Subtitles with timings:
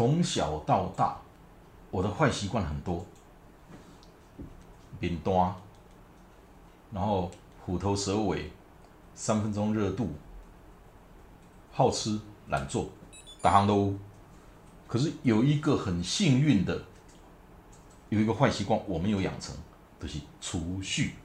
[0.00, 1.14] 从小到大，
[1.90, 3.04] 我的坏习惯很多，
[4.98, 5.54] 扁端，
[6.90, 7.30] 然后
[7.66, 8.50] 虎头蛇尾，
[9.14, 10.08] 三分钟热度，
[11.70, 12.88] 好吃懒做，
[13.42, 13.94] 打行都。
[14.88, 16.82] 可是有一个很幸运的，
[18.08, 19.54] 有一个坏习惯我没有养成，
[20.00, 21.16] 就是储蓄。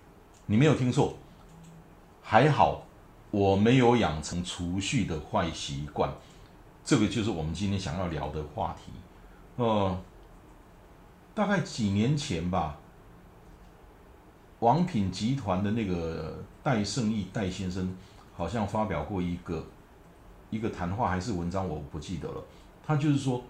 [0.47, 1.13] 你没有听错，
[2.21, 2.85] 还好
[3.31, 6.13] 我没有养成储蓄的坏习惯。
[6.85, 8.91] 这个就是我们今天想要聊的话题，
[9.55, 9.97] 呃，
[11.33, 12.77] 大概几年前吧，
[14.59, 17.97] 王品集团的那个戴胜义戴先生
[18.37, 19.65] 好像发表过一个
[20.51, 22.43] 一个谈话还是文章，我不记得了。
[22.85, 23.41] 他就是说，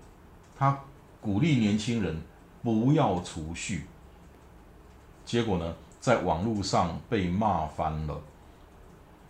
[0.56, 0.80] 他
[1.20, 2.22] 鼓励年轻人
[2.64, 3.84] 不要储蓄，
[5.26, 8.18] 结果呢，在网络上被骂翻了。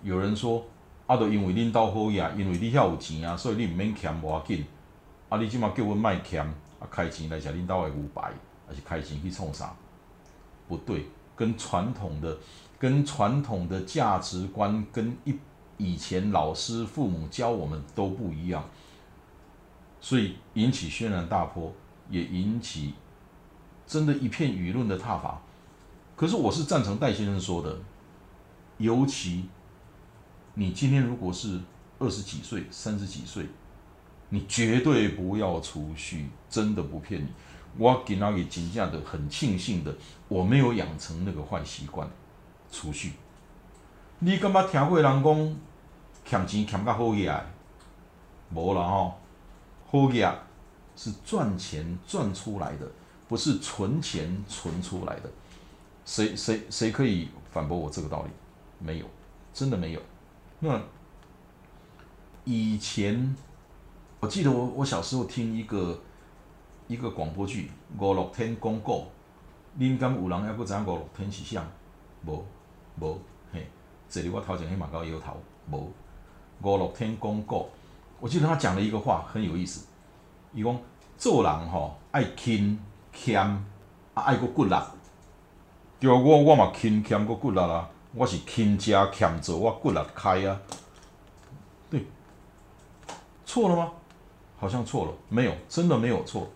[0.04, 0.64] 有人说。
[1.08, 4.66] 啊，就因为恁兜好呀，因为你遐有钱啊，所以你毋免欠无要紧。
[5.30, 8.32] 啊，你即马叫阮卖欠，啊，开钱来食恁兜的牛排，
[8.68, 9.72] 还是开钱去创啥？
[10.68, 12.36] 不对，跟传统的、
[12.80, 15.36] 跟传统的价值观，跟一
[15.78, 18.68] 以前老师、父母教我们都不一样，
[20.02, 21.72] 所以引起轩然大波，
[22.10, 22.96] 也引起
[23.86, 25.40] 真的一片舆论的挞伐。
[26.16, 27.78] 可是我是赞成戴先生说的，
[28.80, 29.50] 尤其。
[30.58, 31.60] 你今天如果是
[32.00, 33.46] 二十几岁、三十几岁，
[34.30, 37.28] 你绝对不要储蓄，真的不骗你。
[37.78, 39.94] 我给那个金价的很庆幸的，
[40.30, 42.10] 我没有养成那个坏习惯，
[42.72, 43.12] 储蓄。
[44.20, 45.56] 你干嘛听过人讲
[46.24, 47.30] 欠钱欠到好业？
[48.54, 49.16] 无啦吼，
[49.88, 50.32] 好业
[50.96, 52.90] 是赚钱赚出来的，
[53.28, 55.30] 不是存钱存出来的。
[56.06, 58.30] 谁谁谁可以反驳我这个道理？
[58.80, 59.06] 没有，
[59.54, 60.02] 真的没有。
[60.66, 60.82] 那
[62.44, 63.36] 以前，
[64.20, 66.00] 我记得我我小时候听一个
[66.88, 67.70] 一个广播剧
[68.04, 68.94] 《五六天公告》，
[69.80, 71.64] 恁敢有人还不知影五六天是啥？
[72.26, 72.44] 无
[73.00, 73.20] 无
[73.54, 73.68] 嘿，
[74.10, 75.38] 这里我头前去嘛搞摇头，
[75.70, 75.94] 无
[76.64, 77.68] 五六天公告。
[78.20, 79.86] 我记得他讲了一个话很有意思，
[80.52, 80.80] 伊讲
[81.16, 82.80] 做人吼爱勤
[83.14, 83.64] 俭啊
[84.16, 84.76] 爱个骨力，
[86.00, 87.88] 对，我我嘛勤俭个骨力啊。
[88.18, 90.58] 我是勤食俭做，我骨力开啊。
[91.90, 92.02] 对，
[93.46, 93.92] 错了吗？
[94.58, 96.50] 好像错了，没有，真的没有错。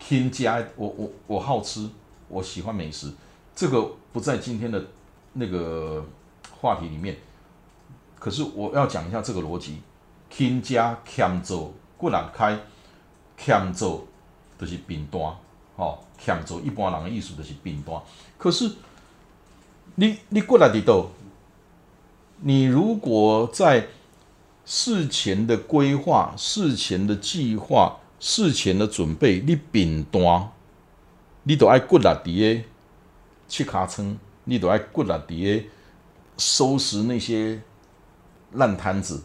[0.00, 1.88] 勤食，我我我好吃，
[2.26, 3.12] 我喜欢美食，
[3.54, 4.84] 这个不在今天的
[5.34, 6.04] 那个
[6.60, 7.16] 话题里面。
[8.18, 9.80] 可是我要讲一下这个逻辑：
[10.28, 10.74] 勤食
[11.04, 12.58] 俭做，骨力开，
[13.36, 14.04] 俭做
[14.58, 15.32] 就是扁担，
[15.76, 18.02] 吼，俭做一般人的意思就是扁担。
[18.36, 18.68] 可是。
[19.96, 21.08] 你你过来伫倒？
[22.44, 23.86] 你如果在
[24.64, 30.48] 事前的规划、事前的计划、事前的准备，你扁担，
[31.44, 32.64] 你都爱骨力伫诶，
[33.46, 35.66] 切卡村，你都爱骨力伫诶，
[36.36, 37.62] 收拾那些
[38.52, 39.22] 烂摊子。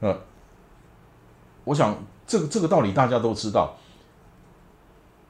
[0.00, 0.18] 呃，
[1.64, 3.76] 我想这个这个道理大家都知道。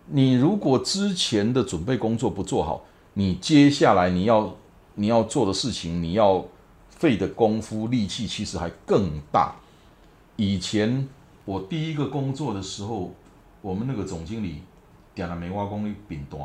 [0.07, 2.85] 你如果之前的准备工作不做好，
[3.21, 4.57] 你接下来你要
[4.95, 6.43] 你要做的事情，你要
[6.89, 9.57] 费的功夫力气其实还更大。
[10.37, 11.07] 以前
[11.45, 13.13] 我第一个工作的时候，
[13.61, 14.63] 我们那个总经理
[15.15, 16.43] 点了煤挖工的饼端，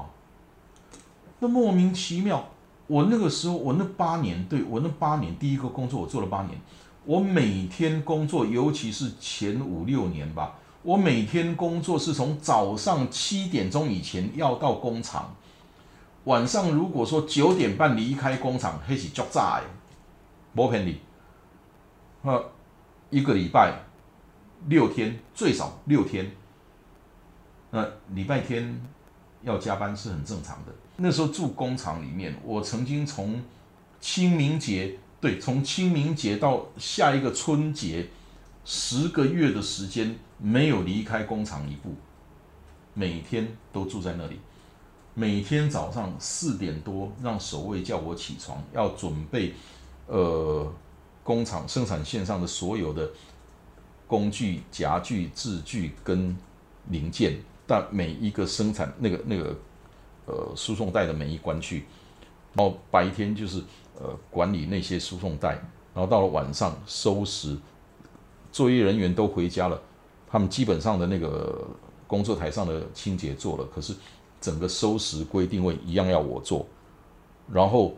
[1.40, 2.46] 那莫名其妙。
[2.88, 6.60] 我那个时候，我那八年，对我那八年第一个工作，我做了八年。
[7.06, 15.34] 我每天工作，尤其是前五六年吧，我每天工作是从早上七点钟以前要到工厂。
[16.26, 19.66] 晚上如果说九点半离开工厂，黑是脚炸的，
[20.54, 21.00] 不骗你。
[22.24, 22.52] 呃，
[23.10, 23.80] 一个礼拜
[24.68, 26.32] 六天，最少六天。
[27.72, 28.82] 那礼拜天
[29.44, 30.74] 要加班是很正常的。
[30.98, 33.44] 那时候住工厂里面，我曾经从
[34.00, 38.08] 清明节，对，从清明节到下一个春节，
[38.64, 41.94] 十个月的时间没有离开工厂一步，
[42.96, 44.40] 每天都住在那里。
[45.18, 49.54] 每天早上四点多，让守卫叫我起床，要准备，
[50.08, 50.70] 呃，
[51.24, 53.10] 工厂生产线上的所有的
[54.08, 56.36] 工具、夹具、制具跟
[56.90, 59.56] 零件，但每一个生产那个那个
[60.26, 61.86] 呃输送带的每一关去，
[62.54, 63.64] 然后白天就是
[63.98, 65.52] 呃管理那些输送带，
[65.94, 67.58] 然后到了晚上收拾，
[68.52, 69.82] 作业人员都回家了，
[70.28, 71.66] 他们基本上的那个
[72.06, 73.96] 工作台上的清洁做了，可是
[74.46, 76.64] 整个收拾规定位一样要我做，
[77.52, 77.96] 然后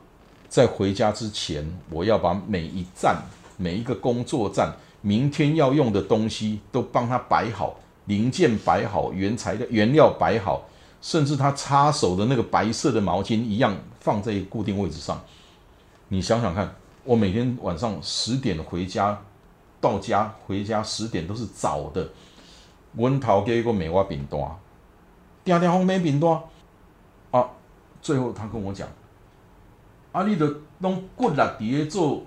[0.48, 3.22] 在回家之前，我要把每一站
[3.58, 4.74] 每一个工作站。
[5.02, 10.66] 明天要用的东西都帮他摆好，零件摆好，原材料原料摆好，
[11.02, 15.22] 甚至他擦手的那个白色的毛巾一样放在固定位置上。
[16.08, 19.22] 你想想看，我每天晚上十点回家，
[19.80, 22.10] 到家回家十点都是早的。
[22.96, 24.42] 温头给一个美蛙饼单，
[25.48, 26.30] 点点红梅饼单
[27.32, 27.50] 啊。
[28.02, 28.88] 最后他跟我讲
[30.12, 30.46] ：“啊，你都
[30.80, 32.22] 拢骨力伫咧做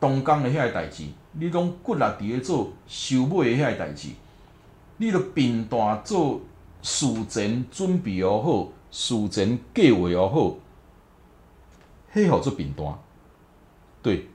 [0.00, 1.04] 东江的遐个代志。”
[1.36, 4.10] 你拢骨力伫咧做收尾的遐个代志，
[4.98, 6.40] 你著平淡做
[6.80, 10.54] 事前准备又好，事前计划又好，
[12.14, 12.86] 迄好做平淡。
[14.00, 14.28] 对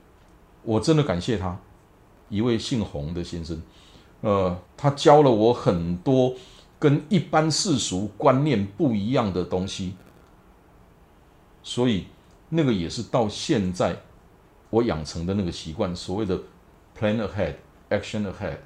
[0.63, 1.57] 我真的感谢他，
[2.27, 3.61] 一位姓洪的先生，
[4.19, 6.33] 呃，他教了我很多
[6.79, 9.93] 跟一般世俗观念不一样的东西，
[11.61, 12.07] 所以
[12.49, 14.01] 那个也是到现在
[14.69, 16.39] 我养成的那个习惯，所谓的。
[16.99, 17.55] Plan ahead,
[17.89, 18.57] action ahead。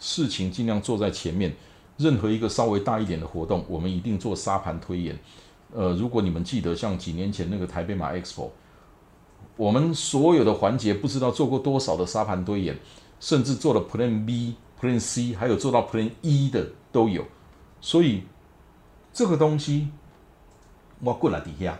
[0.00, 1.54] 事情尽量做在前面。
[1.96, 5.16] 任何一个稍微大一点的活动，我们一定做沙盘推演。
[5.72, 8.50] 呃，如果你们记得，像几年前那个台北马 Expo，
[9.56, 12.76] 我们所有的环节不知道做过多少的沙盘推演，
[13.20, 17.24] 甚至做了 Plan B、Plan C，还有做到 Plan E 的都有。
[17.80, 18.24] 所以
[19.12, 19.88] 这个东西
[21.00, 21.78] 我过来底下，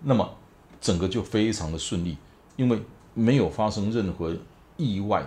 [0.00, 0.36] 那么
[0.80, 2.16] 整个就非常的顺利，
[2.56, 2.82] 因为
[3.14, 4.36] 没有发生任何。
[4.82, 5.22] 意外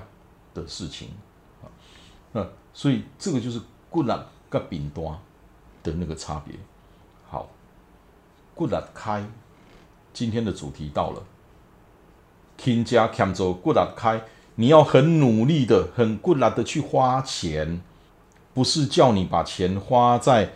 [0.55, 1.09] 的事情
[1.61, 1.69] 啊，
[2.31, 2.43] 那
[2.73, 4.17] 所以这个就是过来
[4.49, 5.15] 跟饼端
[5.83, 6.55] 的那个差别。
[7.29, 7.47] 好，
[8.55, 9.23] 过来开，
[10.11, 11.21] 今天的主题到了，
[12.57, 14.23] 听家看做过来开，
[14.55, 17.83] 你要很努力的、很骨力的去花钱，
[18.53, 20.53] 不是叫你把钱花在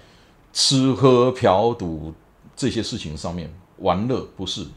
[0.53, 2.13] 吃喝嫖赌
[2.55, 4.67] 这些事情上面玩乐，不是。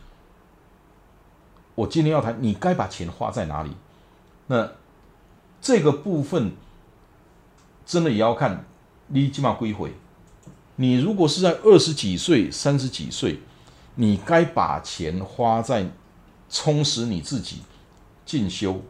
[1.75, 3.71] 我今天要谈，你该把钱花在哪里？
[4.47, 4.73] 那
[5.61, 6.53] 这个部分
[7.87, 8.65] 真的也要看
[9.09, 9.93] 你起码归回。
[10.77, 13.41] 你如果是在二十几岁、三十几岁，
[13.97, 15.91] 你该把钱花在
[16.49, 17.63] 充实你自己、
[18.25, 18.83] 进修。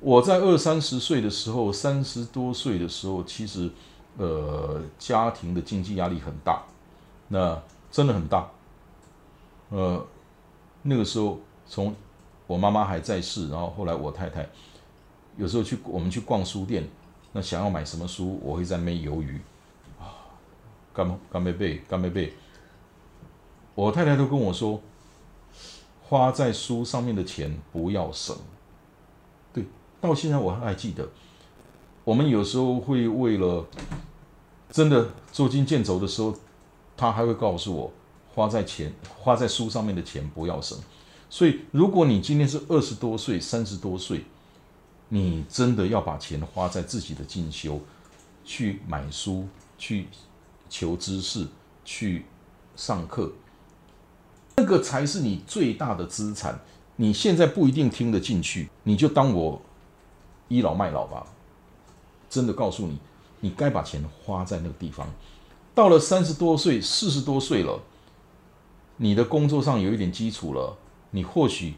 [0.00, 3.70] 我在二三十岁的时候，三十多岁的时候，其实
[4.16, 6.64] 呃家庭的经济压力很大，
[7.28, 8.50] 那真的很大。
[9.68, 10.06] 呃，
[10.82, 11.94] 那个时候从。
[12.46, 14.44] 我妈妈还在世，然后后来我太太
[15.36, 16.84] 有时候去我们去逛书店，
[17.30, 19.40] 那想要买什么书，我会在那边犹豫
[20.00, 20.34] 啊，
[20.92, 22.34] 干干杯背干杯背。
[23.76, 24.80] 我太太都跟我说，
[26.02, 28.36] 花在书上面的钱不要省。
[30.00, 31.08] 到现在我还记得，
[32.04, 33.66] 我们有时候会为了
[34.70, 36.34] 真的捉襟见肘的时候，
[36.96, 37.92] 他还会告诉我，
[38.34, 40.78] 花在钱花在书上面的钱不要省。
[41.28, 44.24] 所以，如果你今天是二十多岁、三十多岁，
[45.10, 47.80] 你真的要把钱花在自己的进修，
[48.44, 49.46] 去买书、
[49.78, 50.06] 去
[50.68, 51.46] 求知识、
[51.84, 52.24] 去
[52.74, 53.32] 上课，
[54.56, 56.58] 那个才是你最大的资产。
[56.96, 59.62] 你现在不一定听得进去，你就当我
[60.50, 61.26] 倚老卖老吧。
[62.28, 62.98] 真的告诉你，
[63.40, 65.08] 你该把钱花在那个地方。
[65.74, 67.80] 到了三十多岁、四十多岁了，
[68.98, 70.76] 你的工作上有一点基础了。
[71.12, 71.74] 你或许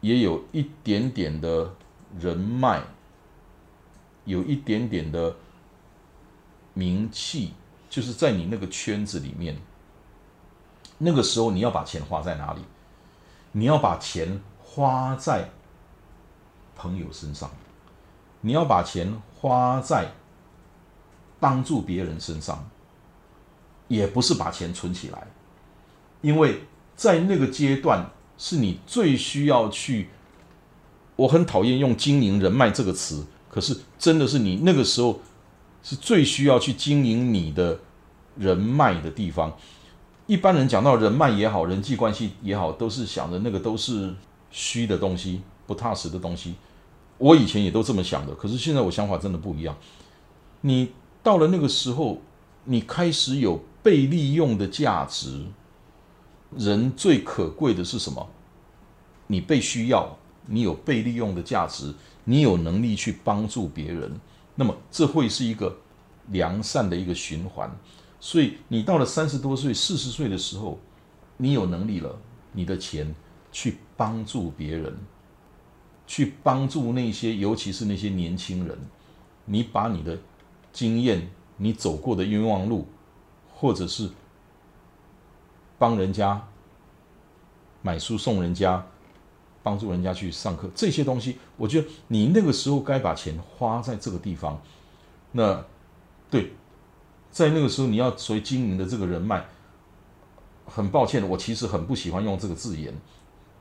[0.00, 1.74] 也有一点点的
[2.18, 2.82] 人脉，
[4.24, 5.36] 有一点点的
[6.72, 7.52] 名气，
[7.90, 9.58] 就是在你那个圈子里面。
[10.98, 12.62] 那个时候你要把钱花在哪里？
[13.52, 15.50] 你要把钱花在
[16.76, 17.50] 朋友身上，
[18.40, 20.12] 你要把钱花在
[21.38, 22.68] 帮助别人身上，
[23.88, 25.26] 也不是把钱存起来，
[26.20, 28.10] 因为在那个阶段。
[28.42, 30.08] 是你最需要去，
[31.14, 35.20] 我很讨厌用经营人脉这个词，可是真的是你那个时候
[35.82, 37.78] 是最需要去经营你的
[38.38, 39.54] 人脉的地方。
[40.26, 44.14] 一般人讲到人脉也好，人际关系也好，都是想着那个都是
[44.50, 46.54] 虚的东西，不踏实的东西。
[47.20, 49.76] 我以前也都这么想的，可是现在我想法真的不一样。
[50.62, 50.90] 你
[51.22, 52.18] 到了那个时候，
[52.64, 55.44] 你开始有被利用的价值。
[56.56, 58.26] 人最可贵的是什么？
[59.26, 64.18] 你被需要，你有被利用的价值，你有能力去帮助别人，
[64.56, 65.76] 那么这会是一个
[66.30, 67.70] 良善的一个循环。
[68.18, 70.80] 所以你到了三十多岁、四十岁的时候，
[71.36, 72.18] 你有能力了，
[72.52, 73.14] 你的钱
[73.52, 74.98] 去帮助别人，
[76.10, 78.76] 去帮助那些，尤其是那些年轻人，
[79.44, 80.18] 你把你的
[80.72, 82.88] 经验、你走过的冤枉路，
[83.54, 84.10] 或者是
[85.78, 86.48] 帮人家
[87.80, 88.84] 买书送人家。
[89.62, 94.58] 帮助人家去上课，这些东西，我觉得你那个时候该把钱花在这个地方。
[95.32, 95.62] 那
[96.30, 96.54] 对，
[97.30, 99.44] 在那个时候你要所谓经营的这个人脉，
[100.64, 102.94] 很抱歉，我其实很不喜欢用这个字眼，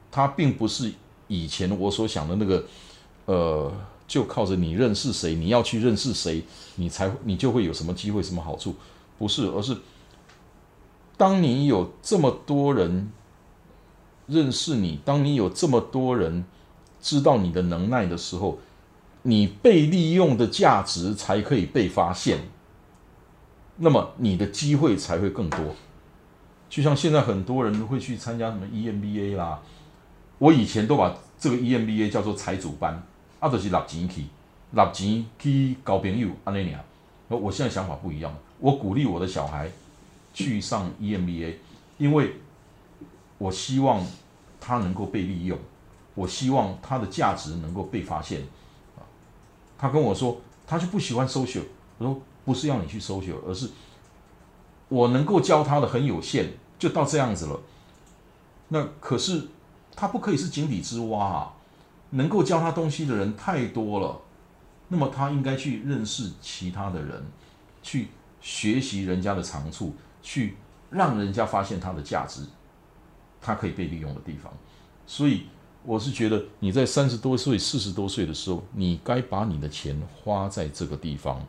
[0.10, 0.94] 它并不是
[1.30, 2.66] 以前我所想的那个，
[3.26, 3.72] 呃，
[4.06, 6.44] 就靠着你认识谁，你要去认识谁，
[6.76, 8.76] 你才你就会有什么机会、什么好处，
[9.18, 9.78] 不是，而是
[11.16, 13.14] 当你有这么多人。
[14.32, 16.46] 认识你，当你有这么多人
[17.02, 18.60] 知道你的能耐的时候，
[19.24, 22.38] 你被利用的价值才可以被发现，
[23.78, 25.60] 那么你的机会才会更多。
[26.70, 29.60] 就像现在很多人会去参加什么 EMBA 啦，
[30.40, 33.02] 我以前都把这个 EMBA 叫做财主班，
[33.40, 34.26] 啊，就是拿钱去，
[34.72, 36.82] 拿钱去交朋友，安尼样。
[37.28, 39.70] 我现在想法不一样，我鼓励我的小孩
[40.34, 41.54] 去上 EMBA，
[42.00, 42.34] 因为。
[43.42, 44.06] 我希望
[44.60, 45.58] 他能够被利用，
[46.14, 48.42] 我希望他的价值能够被发现。
[48.98, 49.00] 啊，
[49.78, 51.62] 他跟我说，他就不喜欢 social。
[52.00, 53.70] 我说不是要你去 social，而是
[54.90, 57.62] 我能够教他的很有限，就到这样子了。
[58.68, 59.48] 那可是
[60.00, 61.54] 他不可以是井底之蛙啊！
[62.12, 64.22] 能够教他东西的人太多了，
[64.88, 67.22] 那么他应该去认识其他的人，
[67.84, 68.08] 去
[68.40, 70.56] 学习人家的长处，去
[70.90, 72.44] 让人家发现他的价值。
[73.42, 74.50] 他可以被利用的地方，
[75.06, 75.48] 所以
[75.84, 81.46] 我是觉得你在三十多岁、四十多岁的时候，你该把你的钱花在这个地方。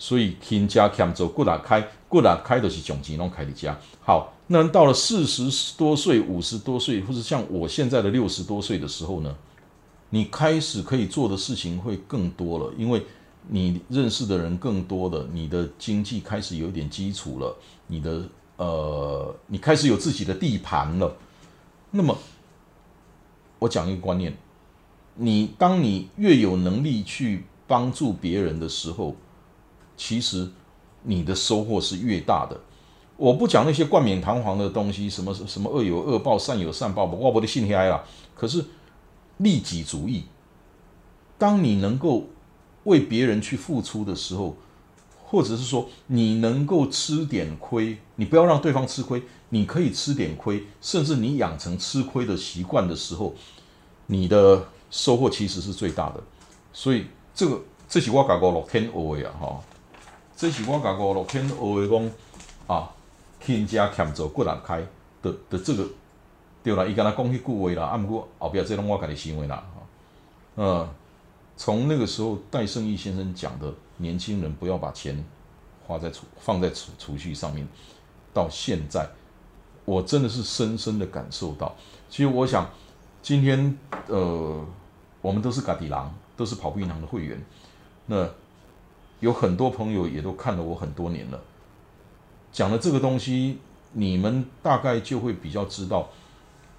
[0.00, 3.78] 所以听家看走，过打开，过打开的是总金融开的家。
[4.00, 9.36] 好，那到了四十多岁、五十多岁，或者像我现在的六十多岁的时候呢，
[10.08, 13.04] 你开始可以做的事情会更多了，因为
[13.48, 18.24] 你认识的人更多了，你的经济开始有点基础了，你的。
[18.60, 21.16] 呃，你开始有自己的地盘了。
[21.92, 22.14] 那么，
[23.58, 24.36] 我讲一个观念：
[25.14, 29.16] 你当你越有能力去帮助别人的时候，
[30.00, 30.48] 其实
[31.02, 32.58] 你的收获是越大的。
[33.18, 38.02] 我不讲那些冠冕堂皇的东西，什么什么恶有恶报，善有善报，我不的信黑了。
[38.34, 38.64] 可是
[39.36, 40.24] 利己主义，
[41.36, 42.24] 当你能够
[42.84, 44.56] 为别人去付出的时候。
[45.32, 53.32] 或者是说你能够吃点亏，你不要让对方吃亏，你可以吃点亏，甚至你养成吃亏的习惯的时候，
[54.06, 56.20] 你的收获其实是最大的。
[56.72, 59.60] 所以这个这是我讲过六天学的啊，哈，
[60.40, 62.10] 这是我讲过六天学的讲
[62.66, 62.90] 啊，
[63.38, 64.80] 天家欠做骨难开
[65.20, 65.86] 的的这个
[66.62, 69.76] 对啦，伊跟他讲迄句话啦，啊，毋过后壁这拢我家己想的啦，啊
[70.56, 70.88] 嗯，
[71.58, 73.70] 从那个时候戴胜义先生讲的。
[73.98, 75.22] 年轻人不要把钱
[75.86, 77.68] 花在储放在储储蓄上面。
[78.32, 79.06] 到现在，
[79.84, 81.76] 我真的是深深的感受到。
[82.08, 82.66] 其实我想，
[83.20, 84.64] 今天呃，
[85.20, 87.38] 我们都是嘎迪郎，都是跑步银行的会员。
[88.06, 88.26] 那
[89.20, 91.40] 有很多朋友也都看了我很多年了。
[92.52, 93.58] 讲了这个东西，
[93.92, 96.08] 你们大概就会比较知道，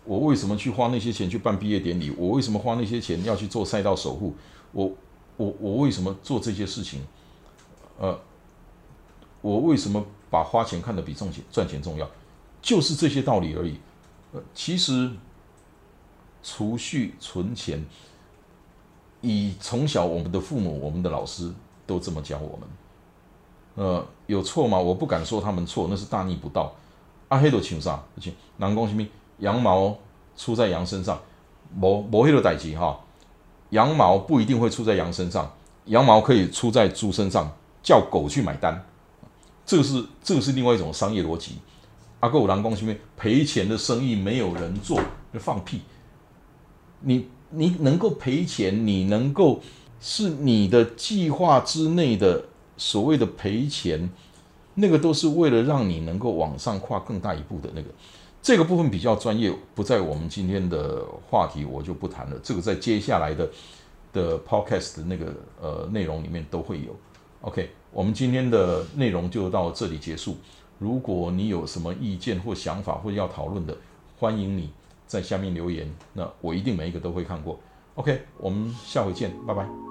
[0.04, 4.36] 我为什么去花那些钱去办毕业典礼，我为什么花那些钱要去做赛道守护，
[4.74, 4.92] 我。
[5.38, 7.02] 我我为什么做这些事情？
[7.98, 8.20] 呃，
[9.42, 12.08] 我为什么把花钱看得比赚钱赚钱重要？
[12.62, 13.80] 就是这些道理而已。
[14.34, 15.10] 呃，其实
[16.44, 17.84] 储蓄存钱，
[19.22, 21.52] 以从小我们的父母、我们的老师
[21.92, 22.70] 都这么教我们。
[23.76, 24.78] 呃，有错吗？
[24.80, 26.74] 我不敢说他们错，那是大逆不道。
[27.28, 29.06] 阿黑都请上，而且南宫什么
[29.40, 29.98] 羊毛
[30.38, 31.20] 出在羊身上，
[31.82, 33.00] 无无黑的代志哈。
[33.70, 35.52] 羊毛不一定会出在羊身上，
[35.86, 37.50] 羊毛可以出在猪身上，
[37.82, 38.86] 叫狗去买单，
[39.66, 41.60] 这个是这个是另外一种商业逻辑。
[42.20, 45.00] 阿哥五郎公司面赔钱的生意没有人做，
[45.34, 45.82] 就放屁。
[47.00, 49.62] 你你能够赔钱，你能够
[50.02, 52.44] 是你的计划之内的
[52.76, 54.10] 所谓的赔钱，
[54.74, 57.88] 那个都是为了让你能够往上跨更大一步的那个。
[58.42, 62.40] 这个部分比较专业，不在我们今天的话题，我就不谈了。
[62.42, 63.48] 这个在接下来的
[64.12, 65.32] 的 podcast 的那个
[65.62, 66.96] 呃内容里面都会有。
[67.42, 70.36] OK，我们今天的内容就到这里结束。
[70.80, 73.78] 如果你有什么意见或想法或者要讨论的，
[74.18, 74.72] 欢迎你
[75.06, 77.60] 在下面留言，那我一定每一个都会看过。
[77.94, 79.91] OK，我们下回见，拜拜。